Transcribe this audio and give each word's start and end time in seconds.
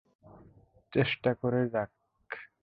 চেষ্টা 0.93 1.31
করে 1.33 1.61
যাক। 1.73 1.89